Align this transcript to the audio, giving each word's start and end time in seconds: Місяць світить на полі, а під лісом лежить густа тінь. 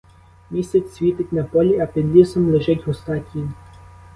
Місяць 0.51 0.93
світить 0.93 1.33
на 1.33 1.43
полі, 1.43 1.79
а 1.79 1.85
під 1.85 2.15
лісом 2.15 2.51
лежить 2.51 2.85
густа 2.87 3.19
тінь. 3.19 3.53